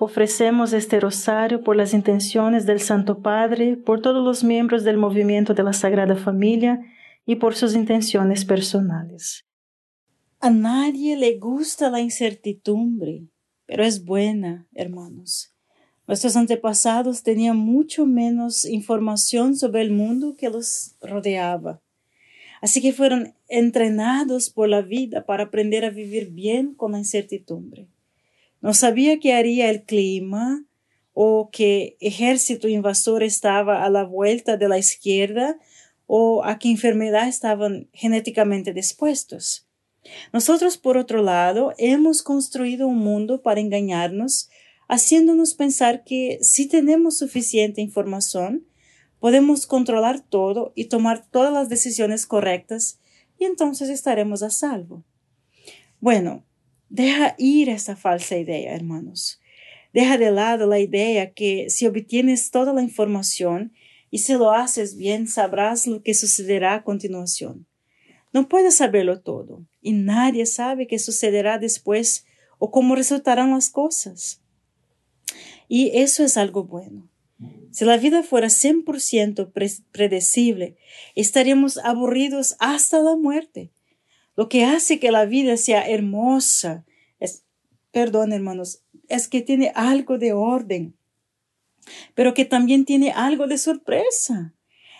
Ofrecemos 0.00 0.72
este 0.72 0.98
rosario 0.98 1.62
por 1.62 1.76
las 1.76 1.94
intenciones 1.94 2.66
del 2.66 2.80
Santo 2.80 3.20
Padre, 3.20 3.76
por 3.76 4.02
todos 4.02 4.24
los 4.24 4.42
miembros 4.42 4.82
del 4.82 4.96
movimiento 4.96 5.54
de 5.54 5.62
la 5.62 5.72
Sagrada 5.72 6.16
Familia 6.16 6.80
y 7.26 7.36
por 7.36 7.54
sus 7.54 7.74
intenciones 7.74 8.44
personales. 8.44 9.46
A 10.40 10.50
nadie 10.50 11.16
le 11.16 11.38
gusta 11.38 11.90
la 11.90 12.00
incertidumbre, 12.00 13.28
pero 13.66 13.84
es 13.84 14.04
buena, 14.04 14.66
hermanos. 14.74 15.54
Nuestros 16.06 16.36
antepasados 16.36 17.22
tenían 17.22 17.56
mucho 17.56 18.04
menos 18.04 18.66
información 18.66 19.56
sobre 19.56 19.80
el 19.80 19.90
mundo 19.90 20.34
que 20.36 20.50
los 20.50 20.96
rodeaba. 21.00 21.80
Así 22.60 22.82
que 22.82 22.92
fueron 22.92 23.34
entrenados 23.48 24.50
por 24.50 24.68
la 24.68 24.82
vida 24.82 25.24
para 25.24 25.44
aprender 25.44 25.84
a 25.84 25.90
vivir 25.90 26.30
bien 26.30 26.74
con 26.74 26.92
la 26.92 26.98
incertidumbre. 26.98 27.88
No 28.64 28.72
sabía 28.72 29.20
qué 29.20 29.34
haría 29.34 29.68
el 29.68 29.82
clima 29.82 30.64
o 31.12 31.50
qué 31.52 31.98
ejército 32.00 32.66
invasor 32.66 33.22
estaba 33.22 33.84
a 33.84 33.90
la 33.90 34.04
vuelta 34.04 34.56
de 34.56 34.68
la 34.68 34.78
izquierda 34.78 35.58
o 36.06 36.42
a 36.46 36.58
qué 36.58 36.70
enfermedad 36.70 37.28
estaban 37.28 37.90
genéticamente 37.92 38.72
dispuestos. 38.72 39.68
Nosotros, 40.32 40.78
por 40.78 40.96
otro 40.96 41.22
lado, 41.22 41.74
hemos 41.76 42.22
construido 42.22 42.88
un 42.88 43.00
mundo 43.00 43.42
para 43.42 43.60
engañarnos, 43.60 44.48
haciéndonos 44.88 45.52
pensar 45.52 46.02
que 46.02 46.38
si 46.40 46.66
tenemos 46.66 47.18
suficiente 47.18 47.82
información, 47.82 48.66
podemos 49.20 49.66
controlar 49.66 50.20
todo 50.20 50.72
y 50.74 50.86
tomar 50.86 51.26
todas 51.30 51.52
las 51.52 51.68
decisiones 51.68 52.24
correctas 52.24 52.98
y 53.38 53.44
entonces 53.44 53.90
estaremos 53.90 54.42
a 54.42 54.48
salvo. 54.48 55.04
Bueno, 56.00 56.46
Deja 56.94 57.34
ir 57.38 57.70
esta 57.70 57.96
falsa 57.96 58.36
idea, 58.36 58.72
hermanos. 58.72 59.40
Deja 59.92 60.16
de 60.16 60.30
lado 60.30 60.68
la 60.68 60.78
idea 60.78 61.32
que 61.32 61.68
si 61.68 61.88
obtienes 61.88 62.52
toda 62.52 62.72
la 62.72 62.82
información 62.82 63.72
y 64.12 64.18
si 64.18 64.34
lo 64.34 64.52
haces 64.52 64.96
bien, 64.96 65.26
sabrás 65.26 65.88
lo 65.88 66.04
que 66.04 66.14
sucederá 66.14 66.74
a 66.74 66.84
continuación. 66.84 67.66
No 68.32 68.48
puedes 68.48 68.76
saberlo 68.76 69.20
todo 69.22 69.66
y 69.82 69.92
nadie 69.92 70.46
sabe 70.46 70.86
qué 70.86 71.00
sucederá 71.00 71.58
después 71.58 72.26
o 72.60 72.70
cómo 72.70 72.94
resultarán 72.94 73.50
las 73.50 73.70
cosas. 73.70 74.40
Y 75.66 75.98
eso 75.98 76.22
es 76.22 76.36
algo 76.36 76.62
bueno. 76.62 77.08
Si 77.72 77.84
la 77.84 77.96
vida 77.96 78.22
fuera 78.22 78.46
100% 78.46 79.50
predecible, 79.90 80.76
estaríamos 81.16 81.76
aburridos 81.78 82.54
hasta 82.60 83.00
la 83.00 83.16
muerte 83.16 83.72
lo 84.36 84.48
que 84.48 84.64
hace 84.64 84.98
que 84.98 85.12
la 85.12 85.26
vida 85.26 85.56
sea 85.56 85.88
hermosa, 85.88 86.84
es, 87.20 87.44
perdón 87.92 88.32
hermanos, 88.32 88.82
es 89.08 89.28
que 89.28 89.42
tiene 89.42 89.72
algo 89.74 90.18
de 90.18 90.32
orden, 90.32 90.96
pero 92.14 92.34
que 92.34 92.44
también 92.44 92.84
tiene 92.84 93.12
algo 93.12 93.46
de 93.46 93.58
sorpresa. 93.58 94.54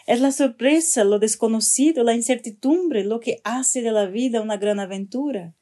Es 0.06 0.20
la 0.20 0.32
sorpresa, 0.32 1.02
lo 1.02 1.18
desconocido, 1.18 2.04
la 2.04 2.14
incertidumbre, 2.14 3.04
lo 3.04 3.20
que 3.20 3.40
hace 3.42 3.80
de 3.80 3.90
la 3.90 4.06
vida 4.06 4.42
una 4.42 4.58
gran 4.58 4.78
aventura. 4.78 5.54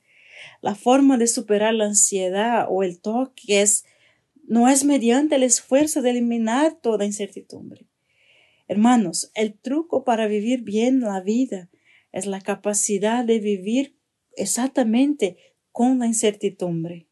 La 0.60 0.74
forma 0.74 1.16
de 1.16 1.28
superar 1.28 1.74
la 1.74 1.84
ansiedad 1.84 2.66
o 2.68 2.82
el 2.82 3.00
toque 3.00 3.62
es, 3.62 3.84
no 4.44 4.68
es 4.68 4.84
mediante 4.84 5.36
el 5.36 5.44
esfuerzo 5.44 6.02
de 6.02 6.10
eliminar 6.10 6.74
toda 6.74 7.04
incertidumbre. 7.04 7.86
Hermanos, 8.66 9.30
el 9.34 9.54
truco 9.54 10.02
para 10.02 10.26
vivir 10.26 10.62
bien 10.62 11.00
la 11.00 11.20
vida 11.20 11.68
es 12.12 12.26
la 12.26 12.40
capacidad 12.40 13.24
de 13.24 13.40
vivir 13.40 13.96
exactamente 14.36 15.36
con 15.72 15.98
la 15.98 16.06
incertidumbre. 16.06 17.08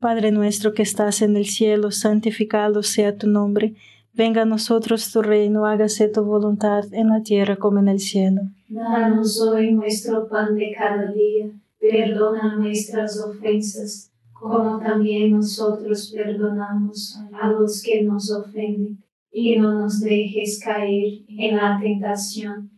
Padre 0.00 0.30
nuestro 0.30 0.74
que 0.74 0.82
estás 0.82 1.22
en 1.22 1.36
el 1.36 1.46
cielo, 1.46 1.90
santificado 1.90 2.82
sea 2.82 3.16
tu 3.16 3.26
nombre. 3.26 3.74
Venga 4.14 4.42
a 4.42 4.46
nosotros 4.46 5.12
tu 5.12 5.22
reino, 5.22 5.66
hágase 5.66 6.08
tu 6.08 6.24
voluntad 6.24 6.84
en 6.92 7.08
la 7.08 7.22
tierra 7.22 7.56
como 7.56 7.78
en 7.80 7.88
el 7.88 8.00
cielo. 8.00 8.42
Danos 8.68 9.40
hoy 9.40 9.72
nuestro 9.72 10.28
pan 10.28 10.54
de 10.54 10.72
cada 10.76 11.12
día, 11.12 11.50
perdona 11.80 12.56
nuestras 12.56 13.20
ofensas, 13.20 14.12
como 14.32 14.78
también 14.78 15.32
nosotros 15.32 16.12
perdonamos 16.14 17.18
a 17.32 17.48
los 17.48 17.82
que 17.82 18.02
nos 18.02 18.30
ofenden, 18.30 19.02
y 19.30 19.56
no 19.56 19.74
nos 19.74 20.00
dejes 20.00 20.60
caer 20.64 21.22
en 21.28 21.56
la 21.56 21.78
tentación 21.80 22.77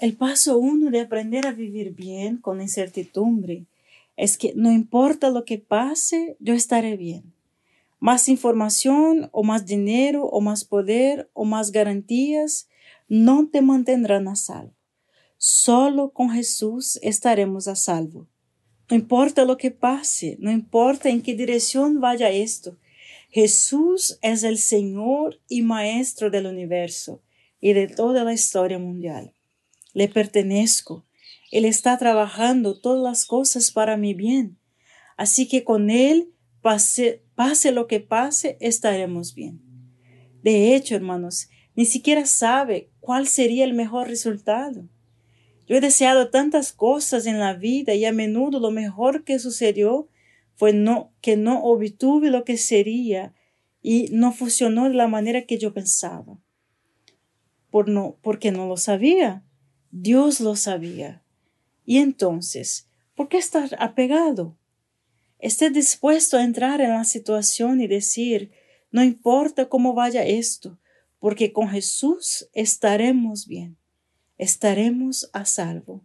El 0.00 0.16
paso 0.16 0.56
uno 0.56 0.90
de 0.90 1.00
aprender 1.00 1.46
a 1.46 1.52
vivir 1.52 1.92
bien 1.94 2.38
con 2.38 2.62
incertidumbre 2.62 3.66
es 4.16 4.38
que 4.38 4.54
no 4.56 4.72
importa 4.72 5.28
lo 5.28 5.44
que 5.44 5.58
pase, 5.58 6.38
yo 6.40 6.54
estaré 6.54 6.96
bien. 6.96 7.34
Más 7.98 8.26
información 8.30 9.28
o 9.30 9.42
más 9.42 9.66
dinero 9.66 10.24
o 10.24 10.40
más 10.40 10.64
poder 10.64 11.28
o 11.34 11.44
más 11.44 11.70
garantías 11.70 12.66
no 13.08 13.48
te 13.48 13.60
mantendrán 13.60 14.26
a 14.28 14.36
salvo. 14.36 14.72
Solo 15.36 16.12
con 16.14 16.30
Jesús 16.30 16.98
estaremos 17.02 17.68
a 17.68 17.76
salvo. 17.76 18.26
No 18.88 18.96
importa 18.96 19.44
lo 19.44 19.58
que 19.58 19.70
pase, 19.70 20.38
no 20.40 20.50
importa 20.50 21.10
en 21.10 21.20
qué 21.20 21.34
dirección 21.34 22.00
vaya 22.00 22.30
esto, 22.30 22.78
Jesús 23.28 24.18
es 24.22 24.44
el 24.44 24.56
Señor 24.56 25.40
y 25.46 25.60
Maestro 25.60 26.30
del 26.30 26.46
universo 26.46 27.20
y 27.60 27.74
de 27.74 27.86
toda 27.86 28.24
la 28.24 28.32
historia 28.32 28.78
mundial. 28.78 29.34
Le 29.94 30.08
pertenezco. 30.08 31.06
Él 31.50 31.64
está 31.64 31.98
trabajando 31.98 32.80
todas 32.80 33.02
las 33.02 33.24
cosas 33.24 33.72
para 33.72 33.96
mi 33.96 34.14
bien. 34.14 34.58
Así 35.16 35.48
que 35.48 35.64
con 35.64 35.90
Él, 35.90 36.32
pase, 36.62 37.24
pase 37.34 37.72
lo 37.72 37.86
que 37.86 38.00
pase, 38.00 38.56
estaremos 38.60 39.34
bien. 39.34 39.60
De 40.42 40.74
hecho, 40.74 40.94
hermanos, 40.94 41.48
ni 41.74 41.84
siquiera 41.84 42.26
sabe 42.26 42.90
cuál 43.00 43.26
sería 43.26 43.64
el 43.64 43.74
mejor 43.74 44.08
resultado. 44.08 44.88
Yo 45.66 45.76
he 45.76 45.80
deseado 45.80 46.30
tantas 46.30 46.72
cosas 46.72 47.26
en 47.26 47.38
la 47.38 47.54
vida 47.54 47.94
y 47.94 48.04
a 48.04 48.12
menudo 48.12 48.58
lo 48.58 48.70
mejor 48.70 49.24
que 49.24 49.38
sucedió 49.38 50.08
fue 50.56 50.72
no, 50.72 51.12
que 51.20 51.36
no 51.36 51.62
obtuve 51.62 52.30
lo 52.30 52.44
que 52.44 52.56
sería 52.56 53.34
y 53.82 54.08
no 54.10 54.32
funcionó 54.32 54.88
de 54.88 54.94
la 54.94 55.08
manera 55.08 55.46
que 55.46 55.58
yo 55.58 55.72
pensaba. 55.72 56.38
Por 57.70 57.88
no, 57.88 58.18
porque 58.20 58.50
no 58.50 58.66
lo 58.66 58.76
sabía. 58.76 59.44
Dios 59.90 60.40
lo 60.40 60.56
sabía. 60.56 61.22
Y 61.84 61.98
entonces, 61.98 62.88
¿por 63.14 63.28
qué 63.28 63.38
estar 63.38 63.76
apegado? 63.78 64.56
Esté 65.38 65.70
dispuesto 65.70 66.36
a 66.36 66.44
entrar 66.44 66.80
en 66.80 66.90
la 66.90 67.04
situación 67.04 67.80
y 67.80 67.86
decir, 67.86 68.50
no 68.90 69.02
importa 69.02 69.68
cómo 69.68 69.94
vaya 69.94 70.24
esto, 70.24 70.78
porque 71.18 71.52
con 71.52 71.68
Jesús 71.68 72.48
estaremos 72.52 73.46
bien 73.46 73.80
estaremos 74.40 75.28
a 75.34 75.44
salvo. 75.44 76.02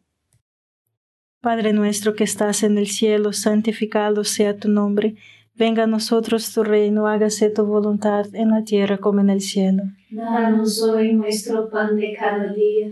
Padre 1.40 1.72
nuestro 1.72 2.16
que 2.16 2.26
estás 2.26 2.64
en 2.64 2.78
el 2.78 2.88
cielo, 2.88 3.32
santificado 3.32 4.26
sea 4.26 4.58
tu 4.58 4.68
nombre. 4.68 5.16
Venga 5.56 5.84
a 5.84 5.88
nosotros 5.88 6.54
tu 6.54 6.64
reino, 6.64 7.08
hágase 7.08 7.50
tu 7.50 7.66
voluntad 7.66 8.26
en 8.34 8.50
la 8.50 8.66
tierra 8.66 8.98
como 8.98 9.22
en 9.22 9.30
el 9.30 9.40
cielo. 9.40 9.84
Danos 10.10 10.82
hoy 10.84 11.14
nuestro 11.14 11.70
pan 11.70 11.96
de 11.96 12.14
cada 12.20 12.52
día, 12.52 12.92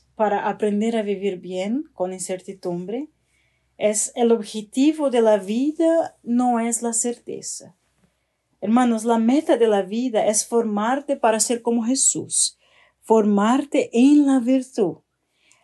para 0.21 0.47
aprender 0.47 0.97
a 0.97 1.01
vivir 1.01 1.37
bien 1.39 1.85
con 1.95 2.13
incertidumbre 2.13 3.09
es 3.79 4.11
el 4.13 4.31
objetivo 4.31 5.09
de 5.09 5.19
la 5.19 5.37
vida 5.37 6.15
no 6.21 6.59
es 6.59 6.83
la 6.83 6.93
certeza. 6.93 7.75
Hermanos, 8.59 9.03
la 9.03 9.17
meta 9.17 9.57
de 9.57 9.67
la 9.67 9.81
vida 9.81 10.27
es 10.27 10.45
formarte 10.45 11.17
para 11.17 11.39
ser 11.39 11.63
como 11.63 11.85
Jesús, 11.85 12.59
formarte 13.01 13.89
en 13.93 14.27
la 14.27 14.39
virtud. 14.39 14.97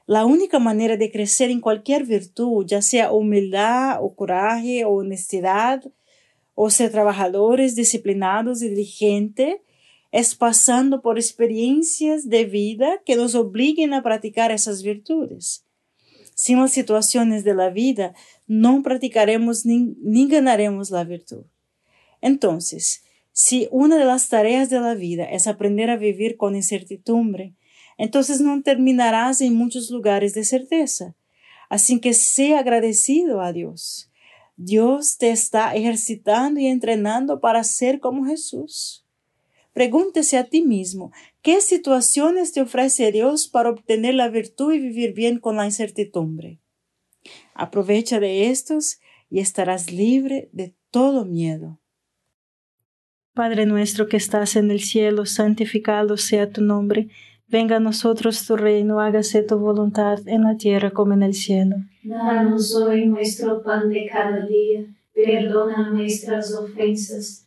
La 0.08 0.26
única 0.26 0.58
manera 0.58 0.98
de 0.98 1.12
crecer 1.12 1.52
en 1.52 1.62
cualquier 1.62 2.06
virtud, 2.06 2.66
ya 2.66 2.82
sea 2.82 3.12
humildad 3.12 4.00
o 4.02 4.16
coraje 4.16 4.86
o 4.86 4.90
honestidad, 4.90 5.84
o 6.56 6.72
ser 6.72 6.92
trabajadores, 6.92 7.76
disciplinados 7.76 8.64
y 8.64 8.70
diligentes, 8.70 9.58
es 10.18 10.34
pasando 10.34 11.04
por 11.04 11.20
experiencias 11.20 12.28
de 12.28 12.46
vida 12.46 13.04
que 13.06 13.16
nos 13.16 13.36
obliguen 13.36 13.94
a 13.94 14.02
practicar 14.02 14.52
esas 14.52 14.82
virtudes. 14.82 15.64
Sin 16.34 16.60
las 16.60 16.72
situaciones 16.72 17.44
de 17.44 17.54
la 17.54 17.70
vida, 17.70 18.16
no 18.48 18.82
practicaremos 18.82 19.64
ni, 19.64 20.28
ganaremos 20.28 20.90
la 20.90 21.04
virtud. 21.04 21.46
Entonces, 22.20 23.04
si 23.32 23.68
una 23.70 23.96
de 23.98 24.06
las 24.06 24.28
tareas 24.28 24.72
de 24.72 24.80
la 24.80 24.96
vida 24.96 25.24
es 25.26 25.46
aprender 25.46 25.92
a 25.92 25.98
vivir 25.98 26.36
con 26.36 26.56
incertidumbre, 26.56 27.54
entonces 28.00 28.42
no 28.42 28.60
terminarás 28.64 29.40
en 29.42 29.54
muchos 29.54 29.92
lugares 29.92 30.34
de 30.34 30.46
certeza. 30.46 31.14
Así 31.70 32.00
que 32.00 32.16
sea 32.16 32.62
agradecido 32.62 33.40
a 33.40 33.54
Dios. 33.54 34.10
Dios 34.56 35.20
te 35.20 35.30
está 35.30 35.76
ejercitando 35.76 36.60
y 36.60 36.66
entrenando 36.66 37.40
para 37.40 37.64
ser 37.64 38.00
como 38.00 38.26
Jesús. 38.26 39.04
Pregúntese 39.77 40.39
a 40.39 40.46
ti 40.46 40.63
mismo, 40.63 41.12
¿qué 41.43 41.62
situaciones 41.62 42.51
te 42.51 42.62
ofrece 42.62 43.12
Dios 43.12 43.48
para 43.48 43.69
obtener 43.69 44.15
la 44.15 44.27
virtud 44.27 44.74
y 44.74 44.79
vivir 44.79 45.13
bien 45.13 45.38
con 45.38 45.55
la 45.55 45.65
incertidumbre? 45.65 46.60
Aprovecha 47.53 48.19
de 48.19 48.50
estos 48.50 49.00
y 49.29 49.39
estarás 49.39 49.91
libre 49.91 50.50
de 50.51 50.74
todo 50.89 51.25
miedo. 51.25 51.79
Padre 53.36 53.67
nuestro 53.67 54.07
que 54.07 54.17
estás 54.17 54.55
en 54.55 54.72
el 54.72 54.79
cielo, 54.79 55.27
santificado 55.27 56.17
sea 56.17 56.50
tu 56.50 56.63
nombre. 56.63 57.10
Venga 57.48 57.75
a 57.75 57.79
nosotros 57.79 58.48
tu 58.48 58.57
reino, 58.57 59.00
hágase 59.00 59.43
tu 59.43 59.60
voluntad 59.60 60.27
en 60.27 60.41
la 60.41 60.57
tierra 60.57 60.89
como 60.89 61.13
en 61.13 61.22
el 61.22 61.36
cielo. 61.36 61.75
Danos 62.01 62.74
hoy 62.74 63.05
nuestro 63.05 63.62
pan 63.62 63.89
de 63.89 64.10
cada 64.12 64.43
día, 64.43 64.88
perdona 65.13 65.91
nuestras 65.91 66.51
ofensas, 66.55 67.47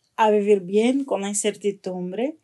a 0.15 0.29
vivir 0.29 0.61
bien 0.61 1.05
con 1.05 1.21
la 1.21 1.29
incertidumbre 1.29 2.37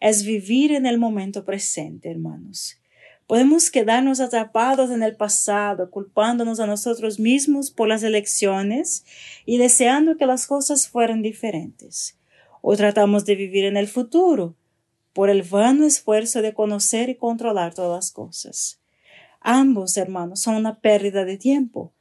es 0.00 0.24
vivir 0.24 0.72
en 0.72 0.86
el 0.86 0.98
momento 0.98 1.44
presente, 1.44 2.10
hermanos. 2.10 2.80
Podemos 3.26 3.70
quedarnos 3.70 4.20
atrapados 4.20 4.90
en 4.90 5.02
el 5.02 5.14
pasado, 5.14 5.90
culpándonos 5.90 6.60
a 6.60 6.66
nosotros 6.66 7.20
mismos 7.20 7.70
por 7.70 7.86
las 7.86 8.02
elecciones 8.02 9.04
y 9.44 9.58
deseando 9.58 10.16
que 10.16 10.24
las 10.24 10.46
cosas 10.46 10.88
fueran 10.88 11.20
diferentes. 11.20 12.16
O 12.62 12.74
tratamos 12.74 13.26
de 13.26 13.34
vivir 13.34 13.66
en 13.66 13.76
el 13.76 13.86
futuro, 13.86 14.56
por 15.12 15.30
el 15.30 15.42
vano 15.42 15.84
esfuerzo 15.84 16.42
de 16.42 16.54
conocer 16.54 17.10
y 17.10 17.16
controlar 17.16 17.74
todas 17.74 17.98
las 17.98 18.12
cosas. 18.12 18.80
Ambos, 19.40 19.96
hermanos, 19.96 20.40
son 20.40 20.54
una 20.54 20.80
pérdida 20.80 21.24
de 21.24 21.36
tiempo 21.36 21.92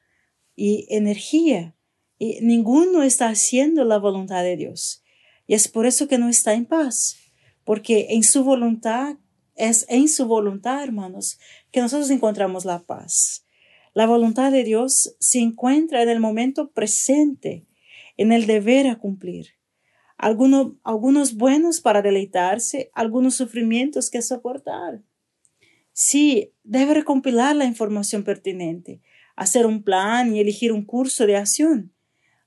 y 0.56 0.88
energía, 0.90 1.76
y 2.20 2.40
ninguno 2.42 3.04
está 3.04 3.30
haciendo 3.30 3.84
la 3.84 3.98
voluntad 3.98 4.44
de 4.44 4.56
Dios. 4.56 5.04
Y 5.48 5.56
es 5.56 5.68
por 5.68 5.86
eso 5.86 6.08
que 6.08 6.18
no 6.18 6.30
está 6.30 6.54
en 6.54 6.66
paz, 6.66 7.18
porque 7.64 8.08
en 8.12 8.24
su 8.24 8.44
voluntad, 8.44 9.18
es 9.56 9.86
en 9.90 10.08
su 10.08 10.28
voluntad, 10.28 10.84
hermanos, 10.84 11.40
que 11.72 11.82
nosotros 11.82 12.12
encontramos 12.12 12.66
la 12.66 12.84
paz. 12.84 13.46
La 13.94 14.06
voluntad 14.06 14.52
de 14.52 14.64
Dios 14.64 15.16
se 15.20 15.40
encuentra 15.40 16.04
en 16.04 16.10
el 16.10 16.20
momento 16.20 16.72
presente, 16.72 17.66
en 18.18 18.32
el 18.32 18.46
deber 18.46 18.88
a 18.88 19.00
cumplir 19.00 19.58
algunos, 20.18 20.74
algunos 20.84 21.36
buenos 21.36 21.80
para 21.80 22.02
deleitarse, 22.02 22.92
algunos 22.94 23.36
sufrimientos 23.36 24.10
que 24.10 24.22
soportar. 24.22 25.02
Sí, 25.94 26.54
debe 26.64 26.96
recompilar 26.96 27.56
la 27.56 27.66
información 27.66 28.24
pertinente, 28.24 29.02
hacer 29.36 29.66
un 29.66 29.84
plan 29.84 30.36
y 30.36 30.40
elegir 30.40 30.72
un 30.72 30.86
curso 30.86 31.26
de 31.26 31.38
acción. 31.38 31.94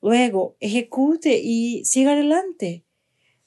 Luego, 0.02 0.56
ejecute 0.60 1.40
y 1.42 1.84
siga 1.84 2.12
adelante. 2.12 2.84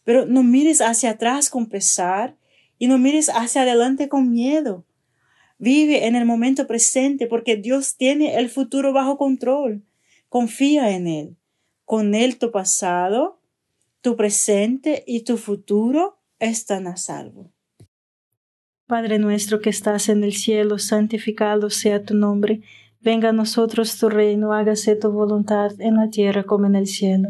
Pero 0.04 0.26
no 0.26 0.44
mires 0.44 0.82
hacia 0.82 1.12
atrás 1.12 1.50
con 1.50 1.68
pesar 1.68 2.38
y 2.78 2.88
no 2.88 2.98
mires 2.98 3.30
hacia 3.30 3.62
adelante 3.62 4.10
con 4.10 4.32
miedo. 4.32 4.86
Vive 5.58 6.08
en 6.08 6.16
el 6.16 6.26
momento 6.26 6.68
presente 6.68 7.28
porque 7.28 7.56
Dios 7.56 7.96
tiene 7.96 8.38
el 8.38 8.50
futuro 8.50 8.92
bajo 8.92 9.18
control. 9.18 9.84
Confía 10.30 10.92
en 10.92 11.08
Él. 11.08 11.38
Con 11.86 12.16
Él 12.16 12.38
tu 12.38 12.52
pasado 12.52 13.40
tu 14.04 14.18
presente 14.18 15.06
y 15.08 15.22
tu 15.22 15.38
futuro 15.38 16.20
están 16.38 16.88
a 16.88 16.98
salvo. 16.98 17.54
Padre 18.86 19.18
nuestro 19.18 19.62
que 19.62 19.70
estás 19.70 20.10
en 20.10 20.26
el 20.26 20.34
cielo, 20.34 20.78
santificado 20.78 21.70
sea 21.70 22.04
tu 22.04 22.14
nombre. 22.14 22.62
Venga 23.00 23.30
a 23.30 23.32
nosotros 23.32 23.98
tu 23.98 24.10
reino, 24.10 24.52
hágase 24.52 24.98
tu 24.98 25.10
voluntad 25.10 25.72
en 25.80 25.96
la 25.96 26.10
tierra 26.10 26.44
como 26.44 26.66
en 26.66 26.76
el 26.76 26.88
cielo. 26.88 27.30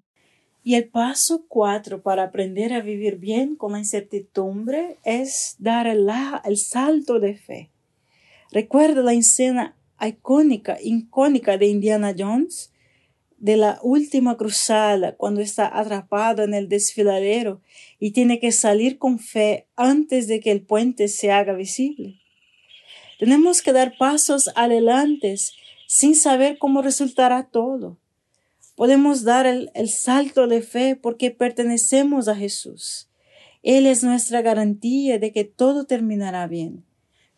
Y 0.63 0.75
el 0.75 0.89
paso 0.89 1.45
cuatro 1.47 2.01
para 2.01 2.23
aprender 2.23 2.73
a 2.73 2.81
vivir 2.81 3.17
bien 3.17 3.55
con 3.55 3.71
la 3.71 3.79
incertidumbre 3.79 4.97
es 5.03 5.55
dar 5.57 5.87
el, 5.87 6.07
el 6.43 6.57
salto 6.57 7.19
de 7.19 7.35
fe. 7.35 7.71
Recuerda 8.51 9.01
la 9.01 9.13
escena 9.13 9.75
icónica, 9.99 10.77
icónica 10.81 11.57
de 11.57 11.67
Indiana 11.67 12.13
Jones 12.17 12.71
de 13.41 13.57
la 13.57 13.79
última 13.81 14.37
cruzada 14.37 15.15
cuando 15.15 15.41
está 15.41 15.79
atrapado 15.79 16.43
en 16.43 16.53
el 16.53 16.69
desfiladero 16.69 17.59
y 17.99 18.11
tiene 18.11 18.39
que 18.39 18.51
salir 18.51 18.99
con 18.99 19.17
fe 19.17 19.67
antes 19.75 20.27
de 20.27 20.39
que 20.39 20.51
el 20.51 20.61
puente 20.61 21.07
se 21.07 21.31
haga 21.31 21.53
visible. 21.53 22.19
Tenemos 23.17 23.63
que 23.63 23.73
dar 23.73 23.97
pasos 23.97 24.51
adelante 24.55 25.35
sin 25.87 26.15
saber 26.15 26.59
cómo 26.59 26.83
resultará 26.83 27.47
todo. 27.47 27.97
Podemos 28.81 29.23
dar 29.23 29.45
el, 29.45 29.89
salto 29.89 30.47
de 30.47 30.63
fe 30.63 30.95
porque 30.95 31.29
pertenecemos 31.29 32.27
a 32.27 32.35
Jesús. 32.35 33.11
Él 33.61 33.85
es 33.85 34.03
nuestra 34.03 34.41
garantía 34.41 35.19
de 35.19 35.31
que 35.31 35.43
todo 35.43 35.85
terminará 35.85 36.47
bien. 36.47 36.83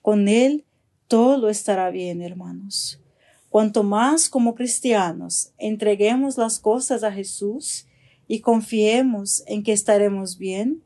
Con 0.01 0.29
Él 0.29 0.63
todo 1.09 1.49
estará 1.49 1.89
bien, 1.89 2.21
hermanos. 2.21 3.01
Cuanto 3.49 3.83
más 3.83 4.29
como 4.29 4.55
cristianos 4.55 5.51
entreguemos 5.57 6.37
las 6.37 6.59
cosas 6.59 7.03
a 7.03 7.11
Jesús 7.11 7.87
y 8.25 8.39
confiemos 8.39 9.43
en 9.45 9.63
que 9.63 9.73
estaremos 9.73 10.37
bien, 10.37 10.81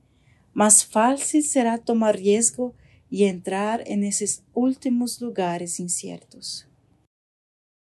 más 0.54 0.84
fácil 0.84 1.44
será 1.44 1.78
tomar 1.78 2.16
riesgo 2.16 2.74
y 3.12 3.26
entrar 3.26 3.84
en 3.86 4.04
esos 4.04 4.42
últimos 4.56 5.22
lugares 5.22 5.80
inciertos. 5.80 6.67